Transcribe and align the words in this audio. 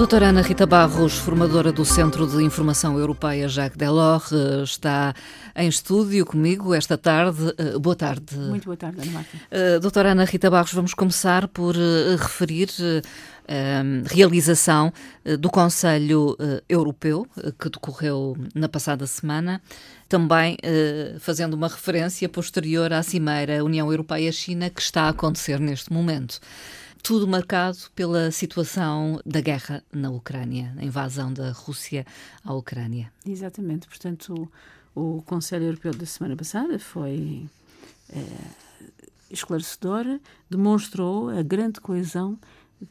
Doutora 0.00 0.28
Ana 0.28 0.40
Rita 0.40 0.64
Barros, 0.64 1.18
formadora 1.18 1.70
do 1.70 1.84
Centro 1.84 2.26
de 2.26 2.42
Informação 2.42 2.98
Europeia 2.98 3.46
Jacques 3.46 3.76
Delors, 3.76 4.32
está 4.64 5.12
em 5.54 5.68
estúdio 5.68 6.24
comigo 6.24 6.72
esta 6.72 6.96
tarde. 6.96 7.54
Eh, 7.58 7.78
boa 7.78 7.94
tarde. 7.94 8.34
Muito 8.34 8.64
boa 8.64 8.78
tarde, 8.78 8.98
Ana 9.02 9.12
Marta. 9.12 9.36
Uh, 9.36 9.78
doutora 9.78 10.12
Ana 10.12 10.24
Rita 10.24 10.48
Barros, 10.48 10.72
vamos 10.72 10.94
começar 10.94 11.46
por 11.48 11.74
referir 12.18 12.70
uh, 12.80 14.02
realização 14.06 14.90
do 15.38 15.50
Conselho 15.50 16.34
Europeu, 16.66 17.26
que 17.58 17.68
decorreu 17.68 18.38
na 18.54 18.70
passada 18.70 19.06
semana, 19.06 19.60
também 20.08 20.56
fazendo 21.18 21.52
uma 21.54 21.68
referência 21.68 22.26
posterior 22.26 22.90
à 22.90 23.02
Cimeira 23.02 23.62
União 23.62 23.90
Europeia-China 23.90 24.70
que 24.70 24.80
está 24.80 25.02
a 25.02 25.08
acontecer 25.10 25.60
neste 25.60 25.92
momento 25.92 26.40
tudo 27.02 27.26
marcado 27.26 27.78
pela 27.94 28.30
situação 28.30 29.20
da 29.24 29.40
guerra 29.40 29.82
na 29.92 30.10
Ucrânia, 30.10 30.74
a 30.78 30.84
invasão 30.84 31.32
da 31.32 31.52
Rússia 31.52 32.06
à 32.44 32.52
Ucrânia. 32.54 33.12
Exatamente, 33.26 33.86
portanto, 33.86 34.50
o, 34.94 35.18
o 35.18 35.22
Conselho 35.22 35.64
Europeu 35.64 35.92
da 35.92 36.06
semana 36.06 36.36
passada 36.36 36.78
foi 36.78 37.48
é, 38.10 38.24
esclarecedor, 39.30 40.04
demonstrou 40.48 41.30
a 41.30 41.42
grande 41.42 41.80
coesão 41.80 42.38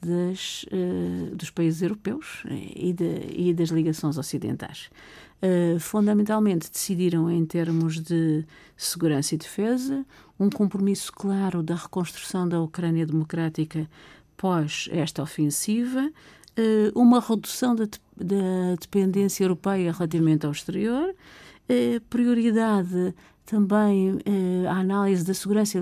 das, 0.02 0.64
uh, 0.66 1.36
dos 1.36 1.50
países 1.50 1.81
europeus 1.81 2.44
e, 2.48 2.94
de, 2.94 3.26
e 3.34 3.53
das 3.53 3.70
ligações 3.70 4.17
ocidentais. 4.17 4.89
Uh, 5.42 5.80
fundamentalmente 5.80 6.70
decidiram 6.70 7.32
em 7.32 7.45
termos 7.45 7.98
de 8.02 8.44
segurança 8.76 9.36
e 9.36 9.38
defesa, 9.38 10.06
um 10.38 10.50
compromisso 10.50 11.14
claro 11.14 11.64
da 11.64 11.76
reconstrução 11.76 12.48
da 12.48 12.59
Ucrânia 12.59 13.06
democrática 13.06 13.90
pós 14.36 14.90
esta 14.92 15.23
ofensiva, 15.23 16.02
uh, 16.09 17.00
uma 17.00 17.22
redução 17.22 17.73
da, 17.73 17.86
da, 18.18 18.76
dependência 18.81 19.46
europeia 19.46 19.94
relativamente 19.94 20.46
ao 20.46 20.52
exterior, 20.52 21.09
uh, 21.09 22.02
prioridade 22.09 23.16
também 23.46 24.20
à 24.70 24.74
análise 24.74 25.26
da 25.26 25.34
segurança 25.34 25.80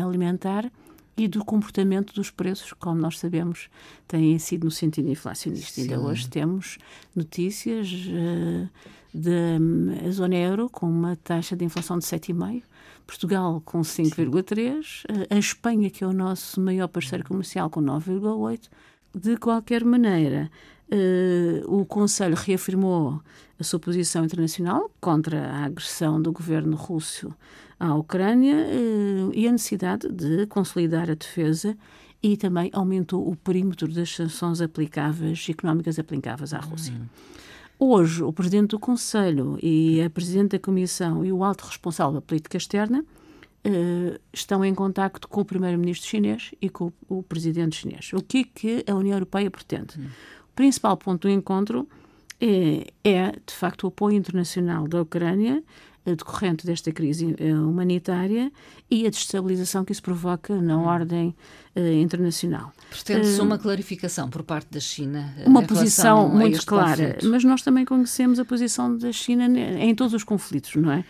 alimentar 0.00 0.70
e 1.16 1.28
do 1.28 1.44
comportamento 1.44 2.14
dos 2.14 2.30
preços, 2.30 2.72
como 2.72 3.00
nós 3.00 3.18
sabemos, 3.18 3.68
têm 4.08 4.38
sido 4.38 4.64
no 4.64 4.70
sentido 4.70 5.08
inflacionista. 5.08 5.72
Sim. 5.72 5.82
Ainda 5.82 6.00
hoje 6.00 6.28
temos 6.28 6.78
notícias 7.14 7.88
uh, 7.90 8.68
da 9.12 10.10
zona 10.10 10.36
euro 10.36 10.70
com 10.70 10.86
uma 10.86 11.16
taxa 11.16 11.54
de 11.54 11.64
inflação 11.64 11.98
de 11.98 12.04
7,5%, 12.04 12.62
Portugal 13.06 13.60
com 13.64 13.82
5,3%, 13.82 15.04
uh, 15.04 15.26
a 15.28 15.38
Espanha, 15.38 15.90
que 15.90 16.02
é 16.02 16.06
o 16.06 16.12
nosso 16.12 16.60
maior 16.60 16.88
parceiro 16.88 17.24
comercial, 17.24 17.68
com 17.68 17.82
9,8%. 17.82 18.68
De 19.14 19.36
qualquer 19.36 19.84
maneira, 19.84 20.50
uh, 20.90 21.80
o 21.80 21.84
Conselho 21.84 22.34
reafirmou 22.34 23.20
a 23.60 23.64
sua 23.64 23.78
posição 23.78 24.24
internacional 24.24 24.90
contra 24.98 25.46
a 25.50 25.64
agressão 25.64 26.20
do 26.20 26.32
governo 26.32 26.74
russo 26.74 27.34
à 27.82 27.96
Ucrânia 27.96 28.54
uh, 28.54 29.32
e 29.34 29.48
a 29.48 29.50
necessidade 29.50 30.08
de 30.08 30.46
consolidar 30.46 31.10
a 31.10 31.14
defesa 31.14 31.76
e 32.22 32.36
também 32.36 32.70
aumentou 32.72 33.28
o 33.28 33.34
perímetro 33.34 33.88
das 33.88 34.14
sanções 34.14 34.60
aplicáveis, 34.60 35.44
económicas 35.50 35.98
aplicáveis 35.98 36.54
à 36.54 36.60
Rússia. 36.60 36.94
Hoje, 37.76 38.22
o 38.22 38.32
Presidente 38.32 38.68
do 38.68 38.78
Conselho 38.78 39.58
e 39.60 40.00
a 40.00 40.08
Presidente 40.08 40.52
da 40.52 40.60
Comissão 40.60 41.24
e 41.24 41.32
o 41.32 41.42
alto 41.42 41.66
responsável 41.66 42.12
da 42.12 42.20
política 42.20 42.56
externa 42.56 43.00
uh, 43.00 44.20
estão 44.32 44.64
em 44.64 44.72
contacto 44.72 45.26
com 45.26 45.40
o 45.40 45.44
Primeiro-Ministro 45.44 46.08
chinês 46.08 46.52
e 46.62 46.70
com 46.70 46.92
o 47.08 47.20
Presidente 47.24 47.74
chinês. 47.74 48.12
O 48.12 48.22
que 48.22 48.38
é 48.38 48.44
que 48.44 48.84
a 48.88 48.94
União 48.94 49.16
Europeia 49.16 49.50
pretende? 49.50 49.98
O 49.98 50.54
principal 50.54 50.96
ponto 50.96 51.22
do 51.22 51.30
encontro 51.30 51.88
é, 52.40 52.86
é, 53.02 53.32
de 53.44 53.54
facto, 53.54 53.84
o 53.84 53.88
apoio 53.88 54.16
internacional 54.16 54.86
da 54.86 55.02
Ucrânia 55.02 55.64
decorrente 56.04 56.66
desta 56.66 56.90
crise 56.90 57.34
eh, 57.38 57.54
humanitária 57.54 58.50
e 58.90 59.06
a 59.06 59.10
destabilização 59.10 59.84
que 59.84 59.92
isso 59.92 60.02
provoca 60.02 60.60
na 60.60 60.76
hum. 60.76 60.84
ordem 60.84 61.34
internacional. 61.74 62.72
Pretende-se 62.90 63.40
uh, 63.40 63.44
uma 63.44 63.58
clarificação 63.58 64.28
por 64.28 64.42
parte 64.42 64.70
da 64.72 64.80
China? 64.80 65.34
Uma 65.46 65.62
posição 65.62 66.28
muito 66.28 66.64
clara, 66.66 67.14
conflito. 67.14 67.30
mas 67.30 67.44
nós 67.44 67.62
também 67.62 67.84
conhecemos 67.84 68.38
a 68.38 68.44
posição 68.44 68.96
da 68.96 69.10
China 69.10 69.46
em 69.58 69.94
todos 69.94 70.12
os 70.12 70.22
conflitos, 70.22 70.74
não 70.76 70.92
é? 70.92 71.04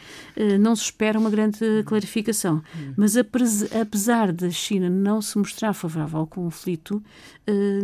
Não 0.58 0.76
se 0.76 0.84
espera 0.84 1.18
uma 1.18 1.30
grande 1.30 1.58
clarificação, 1.84 2.62
hum. 2.76 2.94
mas 2.96 3.16
apesar 3.16 4.32
da 4.32 4.50
China 4.50 4.88
não 4.88 5.20
se 5.20 5.36
mostrar 5.36 5.72
favorável 5.72 6.20
ao 6.20 6.26
conflito, 6.26 7.02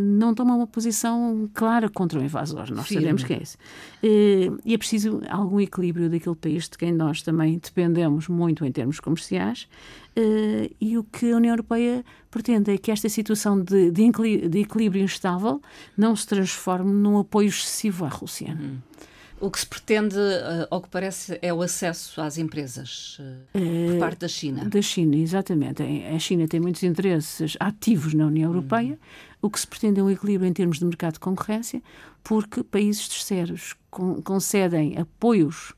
não 0.00 0.33
toma 0.34 0.55
uma 0.55 0.66
posição 0.66 1.50
clara 1.53 1.89
contra 1.89 2.21
o 2.21 2.22
invasor. 2.22 2.71
Nós 2.71 2.87
Firme. 2.87 3.03
sabemos 3.03 3.25
que 3.25 3.33
é 3.33 3.43
isso. 3.43 3.59
E 4.03 4.75
é 4.75 4.78
preciso 4.78 5.21
algum 5.28 5.60
equilíbrio 5.60 6.09
daquele 6.09 6.37
país 6.37 6.69
de 6.69 6.78
quem 6.78 6.93
nós 6.93 7.22
também 7.22 7.59
dependemos 7.59 8.28
muito 8.28 8.65
em 8.65 8.71
termos 8.71 9.00
comerciais, 9.00 9.69
uh, 10.17 10.75
e 10.81 10.97
o 10.97 11.05
que 11.05 11.33
a 11.33 11.37
União 11.37 11.53
Europeia 11.53 12.05
pretende 12.31 12.73
é 12.73 12.79
que 12.79 12.91
esta 12.91 13.09
situação 13.09 13.63
de, 13.63 13.91
de, 13.91 14.49
de 14.49 14.59
equilíbrio 14.61 15.03
instável 15.03 15.61
não 15.97 16.15
se 16.15 16.27
transforme 16.27 16.93
num 16.93 17.19
apoio 17.19 17.49
excessivo 17.49 18.05
à 18.05 18.09
Rússia. 18.09 18.57
Uhum. 18.59 18.79
O 19.41 19.51
que 19.51 19.61
se 19.61 19.67
pretende, 19.67 20.17
uh, 20.17 20.67
ao 20.69 20.83
que 20.83 20.89
parece, 20.89 21.39
é 21.41 21.55
o 21.55 21.63
acesso 21.63 22.21
às 22.21 22.39
empresas 22.39 23.19
uh, 23.21 23.91
por 23.91 23.99
parte 24.01 24.21
da 24.21 24.29
China. 24.29 24.65
Da 24.65 24.83
China, 24.83 25.17
exatamente. 25.17 25.83
A 25.83 26.19
China 26.19 26.49
tem 26.49 26.59
muitos 26.59 26.83
interesses 26.83 27.57
ativos 27.61 28.15
na 28.15 28.27
União 28.27 28.51
Europeia. 28.51 28.93
Uhum. 28.93 28.99
O 29.43 29.51
que 29.51 29.61
se 29.61 29.67
pretende 29.67 30.01
é 30.01 30.03
um 30.03 30.11
equilíbrio 30.11 30.49
em 30.49 30.53
termos 30.53 30.81
de 30.81 30.85
mercado 30.85 31.15
de 31.15 31.21
concorrência, 31.21 31.81
porque 32.25 32.65
países 32.65 33.09
terceiros 33.09 33.77
concedem 34.25 34.99
apoios 34.99 35.73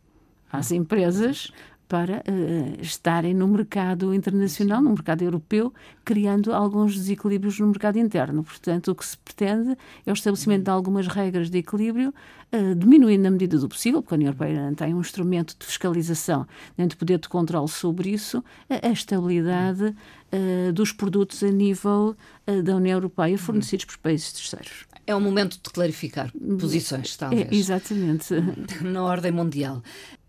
às 0.51 0.71
empresas 0.73 1.53
para 1.91 2.19
uh, 2.19 2.81
estarem 2.81 3.35
no 3.35 3.49
mercado 3.49 4.15
internacional, 4.15 4.81
no 4.81 4.91
mercado 4.91 5.23
europeu, 5.23 5.75
criando 6.05 6.53
alguns 6.53 6.95
desequilíbrios 6.95 7.59
no 7.59 7.67
mercado 7.67 7.99
interno. 7.99 8.45
Portanto, 8.45 8.93
o 8.93 8.95
que 8.95 9.05
se 9.05 9.19
pretende 9.19 9.77
é 10.07 10.11
o 10.13 10.15
estabelecimento 10.15 10.63
de 10.63 10.71
algumas 10.71 11.09
regras 11.09 11.51
de 11.51 11.59
equilíbrio, 11.59 12.15
uh, 12.53 12.75
diminuindo 12.77 13.25
na 13.25 13.31
medida 13.33 13.59
do 13.59 13.69
possível, 13.69 14.03
porque 14.03 14.15
a 14.15 14.19
União 14.19 14.29
Europeia 14.29 14.73
tem 14.77 14.95
um 14.95 15.01
instrumento 15.01 15.57
de 15.59 15.67
fiscalização, 15.67 16.47
nem 16.79 16.87
de 16.87 16.95
poder 16.95 17.19
de 17.19 17.29
controle 17.29 17.69
sobre 17.69 18.11
isso, 18.11 18.45
a, 18.69 18.87
a 18.87 18.93
estabilidade 18.93 19.87
uh, 20.33 20.73
dos 20.73 20.93
produtos 20.93 21.43
a 21.43 21.51
nível 21.51 22.17
da 22.65 22.77
União 22.77 22.97
Europeia 22.97 23.37
fornecidos 23.37 23.85
por 23.85 23.99
países 23.99 24.33
terceiros. 24.33 24.87
É 25.07 25.15
o 25.15 25.21
momento 25.21 25.55
de 25.55 25.71
clarificar 25.71 26.33
posições, 26.61 27.17
talvez. 27.17 27.51
É, 27.51 27.55
exatamente. 27.55 28.35
Na 28.83 29.03
ordem 29.03 29.33
mundial. 29.33 29.83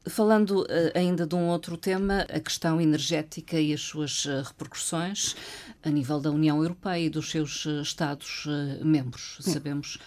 Falando 0.10 0.62
uh, 0.62 0.66
ainda 0.96 1.28
de 1.28 1.36
um 1.36 1.48
outro 1.50 1.78
tema, 1.78 2.22
a 2.22 2.40
questão 2.40 2.82
energética 2.82 3.60
e 3.60 3.72
as 3.72 3.82
suas 3.82 4.26
uh, 4.26 4.42
repercussões 4.42 5.36
a 5.84 5.90
nível 5.92 6.20
da 6.20 6.32
União 6.32 6.60
Europeia 6.60 7.06
e 7.06 7.10
dos 7.10 7.30
seus 7.30 7.66
uh, 7.66 7.82
Estados-membros. 7.82 9.38
Sabemos 9.42 10.00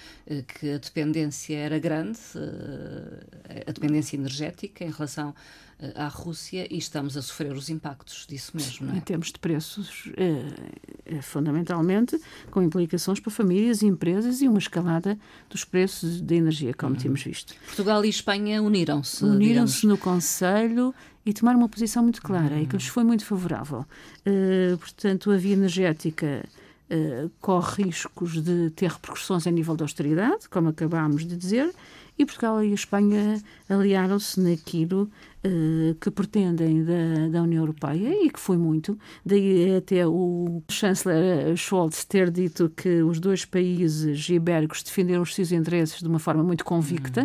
que 0.49 0.73
a 0.73 0.79
dependência 0.79 1.57
era 1.57 1.79
grande, 1.79 2.19
a 3.67 3.71
dependência 3.71 4.17
energética 4.17 4.83
em 4.83 4.91
relação 4.91 5.35
à 5.95 6.09
Rússia 6.09 6.67
e 6.71 6.79
estamos 6.79 7.17
a 7.17 7.23
sofrer 7.23 7.53
os 7.53 7.69
impactos 7.69 8.27
disso 8.27 8.53
mesmo, 8.55 8.87
não 8.87 8.95
é? 8.95 8.99
Em 8.99 9.01
termos 9.01 9.33
de 9.33 9.39
preços, 9.39 10.11
é, 10.17 11.17
é, 11.17 11.23
fundamentalmente 11.23 12.21
com 12.51 12.63
implicações 12.63 13.21
para 13.21 13.31
famílias 13.31 13.83
e 13.83 13.87
empresas 13.87 14.41
e 14.41 14.49
uma 14.49 14.59
escalada 14.59 15.19
dos 15.51 15.65
preços 15.65 16.21
da 16.21 16.35
energia, 16.35 16.73
como 16.75 16.95
uhum. 16.95 17.01
temos 17.01 17.23
visto. 17.23 17.55
Portugal 17.67 18.05
e 18.05 18.09
Espanha 18.09 18.63
uniram-se. 18.63 19.25
Uniram-se 19.25 19.87
no 19.87 19.99
Conselho 19.99 20.95
e 21.25 21.33
tomaram 21.33 21.59
uma 21.59 21.69
posição 21.69 22.03
muito 22.03 22.23
clara 22.23 22.55
uhum. 22.55 22.63
e 22.63 22.67
que 22.67 22.77
lhes 22.77 22.87
foi 22.87 23.05
muito 23.05 23.25
favorável. 23.25 23.87
Uh, 24.27 24.77
portanto, 24.79 25.31
a 25.31 25.37
via 25.37 25.55
energética. 25.55 26.45
Uh, 26.85 27.31
corre 27.41 27.85
riscos 27.85 28.43
de 28.45 28.69
ter 28.77 28.91
repercussões 28.91 29.47
a 29.47 29.51
nível 29.51 29.75
da 29.75 29.85
austeridade, 29.85 30.51
como 30.51 30.69
acabámos 30.69 31.27
de 31.27 31.35
dizer, 31.35 31.75
e 32.19 32.25
Portugal 32.25 32.63
e 32.63 32.71
a 32.71 32.75
Espanha 32.75 33.43
aliaram-se 33.69 34.41
naquilo 34.41 35.11
que 36.01 36.11
pretendem 36.11 36.83
da, 36.85 37.29
da 37.31 37.43
União 37.43 37.63
Europeia 37.63 38.25
e 38.25 38.31
que 38.31 38.41
foi 38.41 38.57
muito. 38.57 38.99
Daí 39.25 39.77
até 39.77 40.07
o 40.07 40.63
chanceler 40.71 41.55
Scholz 41.57 42.05
ter 42.05 42.31
dito 42.31 42.73
que 42.75 43.03
os 43.03 43.21
dois 43.21 43.45
países 43.45 44.29
ibéricos 44.29 44.83
defenderam 44.83 45.23
os 45.23 45.35
seus 45.35 45.53
interesses 45.53 46.01
de 46.01 46.09
uma 46.09 46.19
forma 46.19 46.43
muito 46.43 46.65
convicta. 46.65 47.23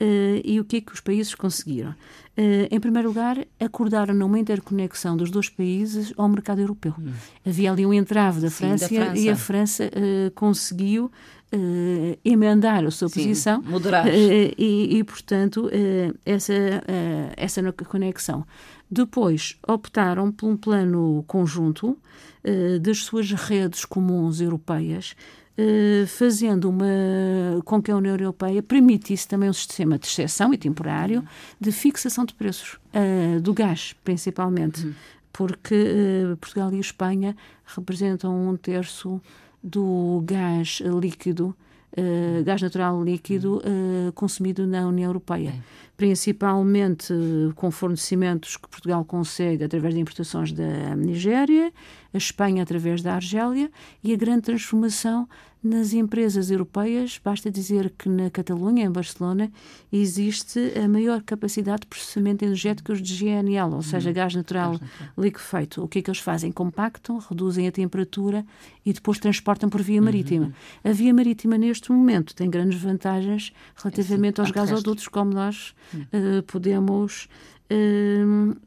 Uhum. 0.00 0.06
Uh, 0.06 0.40
e 0.44 0.60
o 0.60 0.64
que 0.64 0.76
é 0.76 0.80
que 0.80 0.92
os 0.92 1.00
países 1.00 1.34
conseguiram? 1.34 1.90
Uh, 2.36 2.66
em 2.70 2.80
primeiro 2.80 3.08
lugar, 3.08 3.38
acordaram 3.60 4.14
numa 4.14 4.38
interconexão 4.38 5.16
dos 5.16 5.30
dois 5.30 5.48
países 5.48 6.12
ao 6.16 6.28
mercado 6.28 6.60
europeu. 6.60 6.94
Uhum. 6.98 7.12
Havia 7.46 7.72
ali 7.72 7.86
um 7.86 7.94
entrave 7.94 8.40
da 8.40 8.50
França, 8.50 8.88
Sim, 8.88 8.98
da 8.98 9.04
França. 9.06 9.20
e 9.20 9.28
a 9.30 9.36
França 9.36 9.90
conseguiu 10.34 11.10
uh, 11.54 12.18
emendar 12.24 12.84
a 12.84 12.90
sua 12.90 13.08
Sim, 13.08 13.22
posição. 13.22 13.62
Moderar. 13.62 14.06
Uh, 14.06 14.10
e, 14.58 14.98
e, 14.98 15.04
portanto, 15.04 15.66
uh, 15.66 16.18
essa, 16.26 16.52
essa 17.36 17.72
conexão. 17.72 18.46
Depois 18.90 19.56
optaram 19.66 20.30
por 20.30 20.48
um 20.48 20.56
plano 20.56 21.24
conjunto 21.26 21.98
das 22.82 22.98
suas 22.98 23.32
redes 23.32 23.86
comuns 23.86 24.40
europeias, 24.40 25.16
fazendo 26.06 26.68
uma 26.68 26.84
com 27.64 27.82
que 27.82 27.90
a 27.90 27.96
União 27.96 28.14
Europeia 28.14 28.62
permitisse 28.62 29.26
também 29.26 29.48
um 29.48 29.54
sistema 29.54 29.98
de 29.98 30.06
exceção 30.06 30.52
e 30.52 30.58
temporário 30.58 31.24
de 31.58 31.72
fixação 31.72 32.24
de 32.26 32.34
preços 32.34 32.78
do 33.42 33.54
gás, 33.54 33.96
principalmente. 34.04 34.84
Uhum 34.84 34.94
porque 35.34 36.36
Portugal 36.40 36.72
e 36.72 36.78
Espanha 36.78 37.36
representam 37.66 38.48
um 38.48 38.56
terço 38.56 39.20
do 39.64 40.22
gás 40.26 40.82
líquido, 41.00 41.56
uh, 41.96 42.44
gás 42.44 42.60
natural 42.60 43.02
líquido 43.02 43.62
uh, 43.64 44.12
consumido 44.12 44.66
na 44.66 44.86
União 44.86 45.08
Europeia. 45.08 45.54
Principalmente 45.96 47.14
com 47.54 47.70
fornecimentos 47.70 48.58
que 48.58 48.68
Portugal 48.68 49.04
consegue 49.04 49.64
através 49.64 49.94
de 49.94 50.00
importações 50.00 50.52
da 50.52 50.94
Nigéria, 50.94 51.72
a 52.12 52.18
Espanha 52.18 52.62
através 52.62 53.00
da 53.00 53.14
Argélia 53.14 53.70
e 54.02 54.12
a 54.12 54.16
grande 54.16 54.42
transformação 54.42 55.26
nas 55.64 55.94
empresas 55.94 56.50
europeias, 56.50 57.18
basta 57.24 57.50
dizer 57.50 57.94
que 57.96 58.06
na 58.06 58.28
Catalunha, 58.28 58.84
em 58.84 58.90
Barcelona, 58.90 59.50
existe 59.90 60.60
a 60.78 60.86
maior 60.86 61.22
capacidade 61.22 61.80
de 61.80 61.86
processamento 61.86 62.44
energético 62.44 62.94
de 62.94 63.16
GNL, 63.16 63.74
ou 63.74 63.82
seja, 63.82 64.10
uhum. 64.10 64.14
gás 64.14 64.34
natural 64.34 64.78
liquefeito. 65.16 65.82
O 65.82 65.88
que 65.88 66.00
é 66.00 66.02
que 66.02 66.10
eles 66.10 66.20
fazem? 66.20 66.52
Compactam, 66.52 67.18
reduzem 67.18 67.66
a 67.66 67.72
temperatura 67.72 68.44
e 68.84 68.92
depois 68.92 69.18
transportam 69.18 69.70
por 69.70 69.80
via 69.80 69.98
uhum. 69.98 70.04
marítima. 70.04 70.46
Uhum. 70.46 70.90
A 70.90 70.92
via 70.92 71.14
marítima, 71.14 71.56
neste 71.56 71.90
momento, 71.90 72.34
tem 72.34 72.50
grandes 72.50 72.78
vantagens 72.78 73.50
relativamente 73.74 74.42
aos 74.42 74.50
gasodutos, 74.50 75.08
como 75.08 75.32
nós 75.32 75.74
uh, 75.94 76.42
podemos 76.42 77.26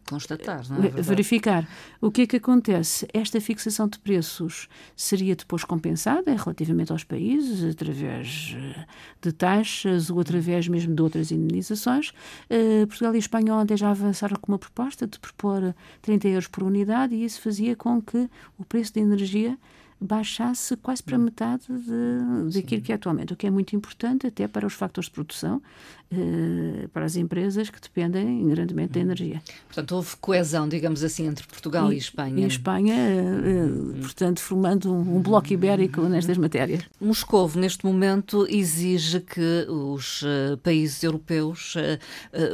Constatar, 0.09 0.63
não 0.69 0.83
é? 0.83 0.89
Verificar. 0.89 1.67
O 2.01 2.09
que 2.09 2.23
é 2.23 2.27
que 2.27 2.37
acontece? 2.37 3.07
Esta 3.13 3.39
fixação 3.39 3.87
de 3.87 3.99
preços 3.99 4.67
seria 4.95 5.35
depois 5.35 5.63
compensada 5.63 6.33
relativamente 6.33 6.91
aos 6.91 7.03
países, 7.03 7.63
através 7.63 8.55
eh, 8.57 8.85
de 9.21 9.31
taxas 9.31 10.09
ou 10.09 10.19
através 10.19 10.67
mesmo 10.67 10.95
de 10.95 11.01
outras 11.01 11.31
indenizações. 11.31 12.09
Uh, 12.49 12.87
Portugal 12.87 13.13
e 13.15 13.19
Espanha 13.19 13.53
ontem 13.53 13.77
já 13.77 13.91
avançaram 13.91 14.37
com 14.41 14.51
uma 14.51 14.59
proposta 14.59 15.05
de 15.05 15.19
propor 15.19 15.75
30 16.01 16.27
euros 16.29 16.47
por 16.47 16.63
unidade 16.63 17.13
e 17.13 17.23
isso 17.23 17.39
fazia 17.41 17.75
com 17.75 18.01
que 18.01 18.29
o 18.57 18.65
preço 18.65 18.95
da 18.95 19.01
energia 19.01 19.57
baixasse 19.99 20.75
quase 20.77 21.01
para 21.03 21.17
hum. 21.17 21.23
metade 21.23 21.65
de, 21.67 22.53
daquilo 22.53 22.81
que 22.81 22.91
é 22.91 22.95
atualmente, 22.95 23.33
o 23.33 23.35
que 23.35 23.47
é 23.47 23.49
muito 23.49 23.75
importante 23.75 24.27
até 24.27 24.47
para 24.47 24.65
os 24.65 24.73
fatores 24.73 25.07
de 25.09 25.13
produção, 25.13 25.61
eh, 26.09 26.87
para 26.93 27.03
as 27.03 27.17
empresas 27.17 27.69
que 27.69 27.81
dependem 27.81 28.47
grandemente 28.47 28.93
da 28.93 28.99
hum. 28.99 29.03
energia. 29.03 29.41
Portanto, 29.65 29.91
houve 29.93 30.15
coesão, 30.17 30.69
digamos 30.69 31.03
assim, 31.03 31.27
entre 31.27 31.45
Portugal 31.47 31.91
e, 31.91 31.95
e 31.95 31.97
Espanha. 31.97 32.43
E 32.45 32.47
Espanha, 32.47 32.95
eh, 32.95 33.99
portanto, 34.01 34.39
formando 34.39 34.93
um, 34.93 35.17
um, 35.17 35.21
bloco 35.21 35.51
ibérico 35.51 36.01
nestas 36.03 36.37
matérias. 36.37 36.83
Moscovo, 37.01 37.59
neste 37.59 37.85
momento, 37.85 38.47
exige 38.49 39.19
que 39.19 39.65
os 39.67 40.23
países 40.63 41.03
europeus 41.03 41.75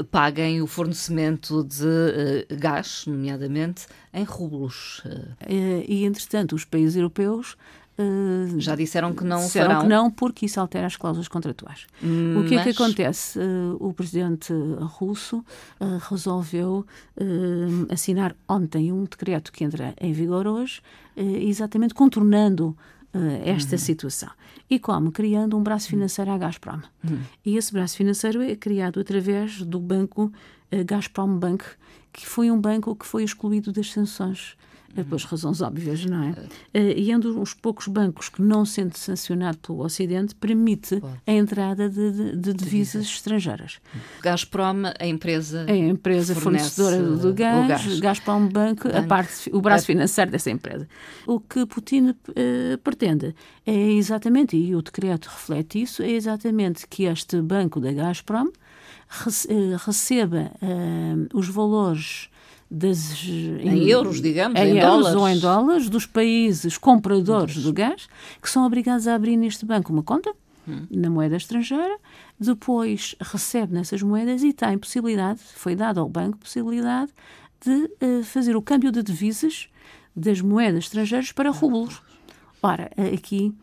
paguem 0.09 0.61
o 0.61 0.67
fornecimento 0.67 1.63
de 1.63 2.55
gás, 2.55 3.03
nomeadamente, 3.05 3.85
em 4.13 4.23
rublos. 4.23 5.01
E, 5.47 6.05
entretanto, 6.05 6.55
os 6.55 6.65
países 6.65 6.95
europeus 6.95 7.32
Uh, 7.97 8.59
Já 8.59 8.75
disseram 8.75 9.13
que 9.13 9.23
não 9.23 9.37
disseram 9.37 9.67
farão. 9.67 9.81
que 9.83 9.87
não, 9.87 10.09
porque 10.09 10.47
isso 10.47 10.59
altera 10.59 10.87
as 10.87 10.95
cláusulas 10.95 11.27
contratuais. 11.27 11.85
Hum, 12.03 12.39
o 12.39 12.43
que 12.45 12.55
mas... 12.55 12.61
é 12.61 12.63
que 12.63 12.69
acontece? 12.81 13.37
Uh, 13.37 13.77
o 13.79 13.93
presidente 13.93 14.51
russo 14.81 15.37
uh, 15.79 15.97
resolveu 16.09 16.85
assinar 17.89 18.35
ontem 18.49 18.91
um 18.91 19.03
decreto 19.03 19.51
que 19.51 19.63
entra 19.63 19.93
em 20.01 20.11
vigor 20.11 20.47
hoje, 20.47 20.81
exatamente 21.15 21.93
contornando 21.93 22.75
esta 23.45 23.75
uhum. 23.75 23.77
situação. 23.77 24.29
E 24.67 24.79
como? 24.79 25.11
Criando 25.11 25.55
um 25.55 25.61
braço 25.61 25.87
financeiro 25.87 26.31
à 26.31 26.37
Gazprom. 26.37 26.79
Uhum. 27.07 27.19
E 27.45 27.55
esse 27.55 27.71
braço 27.71 27.95
financeiro 27.95 28.41
é 28.41 28.55
criado 28.55 28.99
através 28.99 29.61
do 29.61 29.79
banco 29.79 30.33
Gazprom 30.85 31.37
Bank, 31.37 31.63
que 32.11 32.25
foi 32.25 32.49
um 32.49 32.59
banco 32.59 32.95
que 32.95 33.05
foi 33.05 33.23
excluído 33.23 33.71
das 33.71 33.91
sanções 33.91 34.57
pelas 34.93 35.23
razões 35.23 35.61
óbvias, 35.61 36.05
não 36.05 36.23
é? 36.23 36.29
Uh, 36.31 36.97
e 36.97 37.11
é 37.11 37.17
um 37.17 37.19
dos 37.19 37.53
poucos 37.53 37.87
bancos 37.87 38.29
que, 38.29 38.41
não 38.41 38.65
sendo 38.65 38.95
sancionado 38.95 39.57
pelo 39.57 39.83
Ocidente, 39.83 40.35
permite 40.35 41.01
a 41.25 41.31
entrada 41.31 41.89
de, 41.89 42.11
de, 42.11 42.35
de 42.37 42.53
divisas 42.53 43.05
estrangeiras. 43.05 43.79
Gazprom, 44.21 44.83
a 44.99 45.05
empresa. 45.05 45.65
É 45.67 45.73
a 45.73 45.77
empresa 45.77 46.35
fornecedora 46.35 47.01
do 47.01 47.33
gás, 47.33 47.67
gás. 47.67 47.99
Gazprom 47.99 48.47
Bank, 48.47 48.87
a 48.87 49.03
parte, 49.03 49.49
o 49.51 49.61
braço 49.61 49.85
financeiro 49.85 50.31
dessa 50.31 50.51
empresa. 50.51 50.87
O 51.25 51.39
que 51.39 51.65
Putin 51.65 52.09
uh, 52.09 52.77
pretende 52.83 53.35
é 53.65 53.91
exatamente, 53.93 54.55
e 54.57 54.75
o 54.75 54.81
decreto 54.81 55.27
reflete 55.27 55.81
isso, 55.81 56.03
é 56.03 56.11
exatamente 56.11 56.87
que 56.87 57.03
este 57.05 57.41
banco 57.41 57.79
da 57.79 57.91
Gazprom 57.91 58.47
eh, 59.47 59.77
receba 59.85 60.51
uh, 60.61 61.37
os 61.37 61.47
valores 61.47 62.29
das, 62.73 63.23
em, 63.23 63.67
em, 63.67 63.87
euros, 63.87 64.19
digamos, 64.19 64.59
em, 64.59 64.63
em 64.63 64.77
euros 64.79 65.05
dólares. 65.05 65.15
ou 65.15 65.29
em 65.29 65.39
dólares 65.39 65.89
dos 65.89 66.07
países 66.07 66.75
compradores 66.75 67.57
do 67.57 67.71
gás 67.71 68.07
que 68.41 68.49
são 68.49 68.65
obrigados 68.65 69.07
a 69.07 69.13
abrir 69.13 69.37
neste 69.37 69.63
banco 69.63 69.93
uma 69.93 70.01
conta 70.01 70.33
hum. 70.67 70.87
na 70.89 71.07
moeda 71.07 71.35
estrangeira, 71.35 71.97
depois 72.39 73.15
recebe 73.21 73.75
nessas 73.75 74.01
moedas 74.01 74.41
e 74.41 74.51
tem 74.51 74.75
possibilidade, 74.79 75.39
foi 75.53 75.75
dado 75.75 75.99
ao 75.99 76.09
banco 76.09 76.39
possibilidade 76.39 77.11
de 77.63 77.71
uh, 77.71 78.23
fazer 78.23 78.55
o 78.55 78.61
câmbio 78.61 78.91
de 78.91 79.03
divisas 79.03 79.69
das 80.15 80.41
moedas 80.41 80.85
estrangeiras 80.85 81.31
para 81.31 81.51
rublos. 81.51 82.01
Ora, 82.61 82.89
aqui 83.13 83.53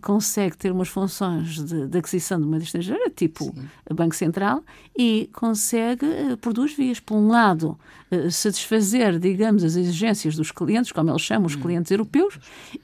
consegue 0.00 0.56
ter 0.56 0.72
umas 0.72 0.88
funções 0.88 1.62
de, 1.62 1.86
de 1.86 1.98
aquisição 1.98 2.40
de 2.40 2.46
moeda 2.46 2.64
estrangeira, 2.64 3.10
tipo 3.10 3.44
Sim. 3.44 3.68
Banco 3.94 4.14
Central, 4.14 4.62
e 4.96 5.28
consegue, 5.32 6.06
eh, 6.06 6.36
por 6.36 6.52
duas 6.52 6.72
vias. 6.72 7.00
Por 7.00 7.16
um 7.16 7.28
lado, 7.28 7.78
eh, 8.10 8.30
satisfazer, 8.30 9.18
digamos, 9.18 9.62
as 9.62 9.76
exigências 9.76 10.36
dos 10.36 10.50
clientes, 10.50 10.92
como 10.92 11.10
eles 11.10 11.22
chamam, 11.22 11.46
os 11.46 11.56
hum. 11.56 11.60
clientes 11.60 11.90
europeus, 11.90 12.38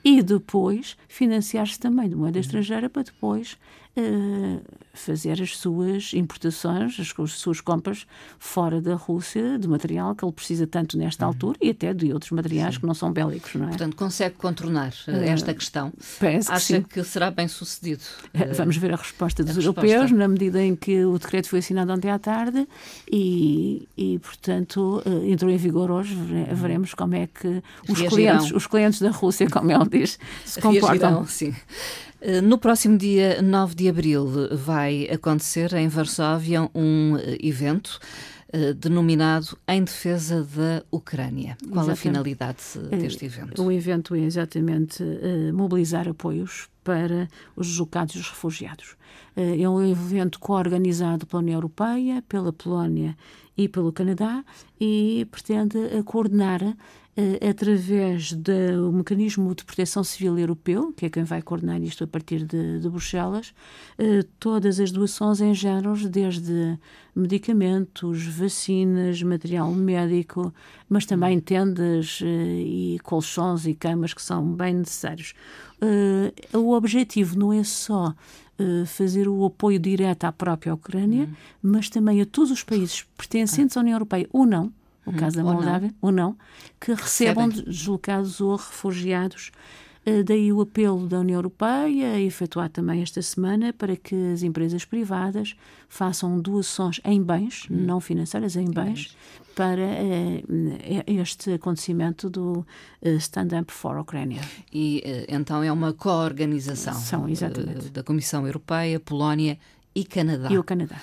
e 0.04 0.22
depois 0.22 0.96
financiar-se 1.08 1.78
também 1.78 2.08
de 2.08 2.14
moeda 2.14 2.38
hum. 2.38 2.42
estrangeira 2.42 2.88
para 2.88 3.02
depois 3.02 3.56
uh, 3.96 4.60
fazer 4.92 5.40
as 5.40 5.56
suas 5.56 6.12
importações, 6.14 6.98
as, 6.98 7.14
as, 7.18 7.32
suas 7.32 7.60
compras 7.60 8.06
fora 8.38 8.80
da 8.80 8.94
Rússia 8.94 9.58
de 9.58 9.68
material 9.68 10.14
que 10.14 10.24
ele 10.24 10.32
precisa 10.32 10.66
tanto 10.66 10.98
nesta 10.98 11.24
uhum. 11.24 11.32
altura 11.32 11.58
e 11.60 11.70
até 11.70 11.94
de 11.94 12.12
outros 12.12 12.30
materiais 12.32 12.74
sim. 12.74 12.80
que 12.80 12.86
não 12.86 12.94
são 12.94 13.12
bélicos, 13.12 13.54
não 13.54 13.66
é? 13.66 13.68
Portanto, 13.68 13.96
consegue 13.96 14.36
contornar 14.36 14.92
uh, 15.08 15.10
esta 15.10 15.54
questão. 15.54 15.92
Parece 16.18 16.50
Acha 16.50 16.80
que, 16.82 16.89
que, 16.92 17.04
será 17.04 17.30
bem 17.30 17.48
sucedido? 17.48 18.02
Uh, 18.34 18.54
Vamos 18.54 18.76
ver 18.76 18.92
a 18.92 18.96
resposta 18.96 19.42
dos 19.44 19.56
a 19.56 19.60
europeus 19.60 19.92
resposta. 19.92 20.16
na 20.16 20.28
medida 20.28 20.62
em 20.62 20.74
que 20.74 21.04
o 21.04 21.18
decreto 21.18 21.48
foi 21.48 21.60
assinado 21.60 21.92
ontem 21.92 22.10
à 22.10 22.18
tarde 22.18 22.66
e, 23.10 23.88
e 23.96 24.18
portanto, 24.18 25.02
entrou 25.24 25.50
em 25.50 25.56
vigor 25.56 25.90
hoje. 25.90 26.14
Uhum. 26.14 26.46
Veremos 26.54 26.94
como 26.94 27.14
é 27.14 27.26
que 27.26 27.62
os 27.88 28.00
clientes, 28.00 28.52
os 28.52 28.66
clientes 28.66 29.00
da 29.00 29.10
Rússia, 29.10 29.48
como 29.48 29.70
ele 29.70 29.88
diz, 29.88 30.18
se 30.44 30.60
comportam. 30.60 30.88
Reagirão, 30.88 31.26
sim. 31.26 31.54
Eh, 32.20 32.40
no 32.40 32.58
próximo 32.58 32.98
dia 32.98 33.40
9 33.40 33.74
de 33.74 33.88
abril 33.88 34.48
vai 34.52 35.08
acontecer 35.10 35.72
em 35.74 35.88
Varsóvia 35.88 36.68
um 36.74 37.16
eh, 37.16 37.38
evento 37.42 37.98
uh, 38.54 38.74
denominado 38.74 39.58
Em 39.66 39.84
Defesa 39.84 40.42
da 40.42 40.84
Ucrânia. 40.90 41.56
Qual 41.60 41.84
exatamente. 41.84 41.92
a 41.92 41.96
finalidade 41.96 42.58
deste 42.90 43.24
evento? 43.24 43.62
O 43.62 43.72
evento 43.72 44.14
é 44.14 44.20
exatamente 44.20 45.02
uh, 45.02 45.52
mobilizar 45.54 46.08
apoios 46.08 46.68
para 46.82 47.28
os 47.54 47.66
deslocados 47.68 48.14
e 48.14 48.18
os 48.18 48.28
refugiados. 48.28 48.96
É 49.36 49.68
um 49.68 49.86
evento 49.86 50.40
co-organizado 50.40 51.26
pela 51.26 51.40
União 51.40 51.56
Europeia, 51.56 52.22
pela 52.28 52.52
Polónia 52.52 53.16
e 53.56 53.68
pelo 53.68 53.92
Canadá 53.92 54.44
e 54.80 55.26
pretende 55.30 55.78
coordenar 56.04 56.76
através 57.48 58.32
do 58.32 58.92
mecanismo 58.92 59.54
de 59.54 59.64
proteção 59.64 60.02
civil 60.04 60.38
europeu, 60.38 60.92
que 60.92 61.06
é 61.06 61.10
quem 61.10 61.24
vai 61.24 61.42
coordenar 61.42 61.82
isto 61.82 62.04
a 62.04 62.06
partir 62.06 62.44
de, 62.44 62.78
de 62.80 62.88
Bruxelas, 62.88 63.52
uh, 63.98 64.24
todas 64.38 64.78
as 64.78 64.90
doações 64.90 65.40
em 65.40 65.52
géneros, 65.52 66.06
desde 66.08 66.78
medicamentos, 67.14 68.26
vacinas, 68.26 69.22
material 69.22 69.72
médico, 69.72 70.54
mas 70.88 71.04
também 71.04 71.40
tendas 71.40 72.20
uh, 72.20 72.24
e 72.24 72.98
colchões 73.02 73.66
e 73.66 73.74
camas 73.74 74.14
que 74.14 74.22
são 74.22 74.44
bem 74.52 74.74
necessários. 74.74 75.34
o 76.54 76.72
objetivo 76.72 77.38
não 77.38 77.52
é 77.52 77.64
só 77.64 78.14
fazer 78.86 79.26
o 79.26 79.46
apoio 79.46 79.78
direto 79.78 80.24
à 80.24 80.32
própria 80.32 80.74
Ucrânia, 80.74 81.24
uhum. 81.24 81.32
mas 81.62 81.88
também 81.88 82.20
a 82.20 82.26
todos 82.26 82.50
os 82.50 82.62
países 82.62 83.06
pertencentes 83.16 83.74
à 83.74 83.80
União 83.80 83.94
Europeia 83.94 84.28
ou 84.30 84.44
não, 84.44 84.70
o 85.06 85.12
caso 85.12 85.36
da 85.36 85.44
Moldávia, 85.44 85.92
ou 86.00 86.12
não, 86.12 86.36
que 86.80 86.92
recebam 86.92 87.48
deslocados 87.48 88.40
ou 88.40 88.56
refugiados 88.56 89.50
Uh, 90.06 90.24
daí 90.24 90.50
o 90.50 90.62
apelo 90.62 91.06
da 91.06 91.20
União 91.20 91.36
Europeia, 91.36 92.18
efetuado 92.18 92.70
também 92.70 93.02
esta 93.02 93.20
semana, 93.20 93.70
para 93.70 93.94
que 93.96 94.14
as 94.32 94.42
empresas 94.42 94.82
privadas 94.82 95.54
façam 95.90 96.40
doações 96.40 97.02
em 97.04 97.22
bens, 97.22 97.66
hum. 97.70 97.76
não 97.76 98.00
financeiras, 98.00 98.56
em 98.56 98.70
bens, 98.70 99.14
para 99.54 99.82
uh, 99.82 101.04
este 101.06 101.52
acontecimento 101.52 102.30
do 102.30 102.66
Stand 103.02 103.48
Up 103.60 103.70
for 103.70 103.98
Ukraine. 103.98 104.40
E 104.72 105.02
então 105.28 105.62
é 105.62 105.70
uma 105.70 105.92
co-organização 105.92 106.94
da 107.92 108.02
Comissão 108.02 108.46
Europeia, 108.46 108.98
Polónia 108.98 109.58
e 109.94 110.02
Canadá. 110.02 110.48
E 110.50 110.56
o 110.56 110.64
Canadá. 110.64 110.96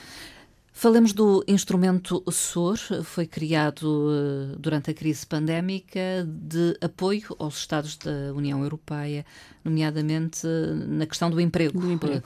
Falemos 0.78 1.12
do 1.12 1.44
instrumento 1.48 2.24
SOR, 2.32 2.78
foi 3.04 3.26
criado 3.26 4.12
eh, 4.12 4.56
durante 4.60 4.92
a 4.92 4.94
crise 4.94 5.26
pandémica 5.26 6.24
de 6.24 6.78
apoio 6.80 7.36
aos 7.40 7.58
Estados 7.58 7.98
da 7.98 8.32
União 8.36 8.62
Europeia, 8.62 9.26
nomeadamente 9.66 10.46
eh, 10.46 10.76
na 10.88 11.08
questão 11.08 11.32
do 11.32 11.42
emprego. 11.42 11.80
Do 11.80 11.92
emprego. 11.92 12.22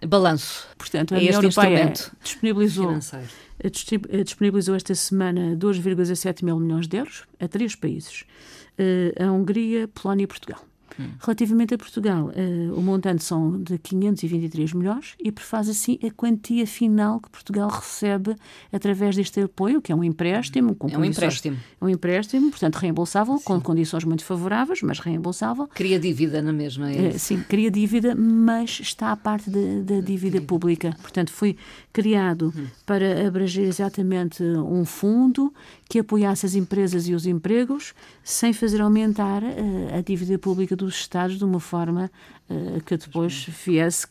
Eh, 0.00 0.06
balanço. 0.06 0.66
Portanto, 0.78 1.14
a 1.14 1.18
União 1.18 1.42
Europeia 1.42 1.92
disponibilizou, 2.24 2.98
disponibilizou 4.24 4.74
esta 4.74 4.94
semana 4.94 5.54
2,7 5.54 6.42
mil 6.42 6.58
milhões 6.58 6.88
de 6.88 6.96
euros 6.96 7.24
a 7.38 7.46
três 7.48 7.74
países: 7.74 8.24
a 9.20 9.30
Hungria, 9.30 9.86
Polónia 9.88 10.24
e 10.24 10.26
Portugal. 10.26 10.69
Hum. 11.00 11.10
Relativamente 11.20 11.74
a 11.74 11.78
Portugal, 11.78 12.30
uh, 12.30 12.78
o 12.78 12.82
montante 12.82 13.24
são 13.24 13.60
de 13.62 13.78
523 13.78 14.72
milhões 14.74 15.14
e 15.18 15.32
prefaz 15.32 15.68
assim 15.68 15.98
a 16.04 16.10
quantia 16.10 16.66
final 16.66 17.20
que 17.20 17.30
Portugal 17.30 17.68
recebe 17.68 18.36
através 18.72 19.16
deste 19.16 19.40
apoio, 19.40 19.80
que 19.80 19.90
é 19.92 19.94
um 19.94 20.04
empréstimo. 20.04 20.76
é 20.90 20.98
um 20.98 21.04
empréstimo. 21.04 21.56
É 21.80 21.84
um 21.84 21.88
empréstimo, 21.88 22.50
portanto 22.50 22.76
reembolsável, 22.76 23.38
sim. 23.38 23.44
com 23.44 23.60
condições 23.60 24.04
muito 24.04 24.24
favoráveis, 24.24 24.82
mas 24.82 24.98
reembolsável. 24.98 25.66
Cria 25.68 25.98
dívida 25.98 26.42
na 26.42 26.52
mesma, 26.52 26.92
é 26.92 27.08
uh, 27.08 27.18
Sim, 27.18 27.42
cria 27.48 27.70
dívida, 27.70 28.14
mas 28.14 28.80
está 28.80 29.12
à 29.12 29.16
parte 29.16 29.50
da 29.50 30.00
dívida 30.00 30.40
pública. 30.40 30.96
Portanto, 31.00 31.32
foi 31.32 31.56
criado 31.92 32.52
hum. 32.56 32.66
para 32.84 33.26
abranger 33.26 33.66
exatamente 33.66 34.42
um 34.42 34.84
fundo 34.84 35.52
que 35.90 35.98
apoiasse 35.98 36.46
as 36.46 36.54
empresas 36.54 37.08
e 37.08 37.14
os 37.14 37.26
empregos 37.26 37.92
sem 38.22 38.52
fazer 38.52 38.80
aumentar 38.80 39.42
uh, 39.42 39.98
a 39.98 40.00
dívida 40.00 40.38
pública 40.38 40.76
dos 40.76 40.94
Estados 40.94 41.36
de 41.36 41.44
uma 41.44 41.58
forma 41.58 42.08
que 42.84 42.96
depois 42.96 43.46
viesse 43.64 44.06